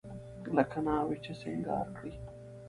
[0.55, 2.11] لکه ناوې چې سينګار کړې.